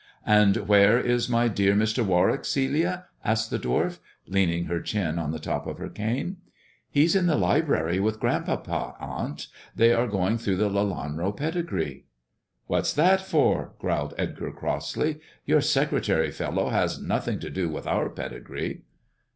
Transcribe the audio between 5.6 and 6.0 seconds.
of her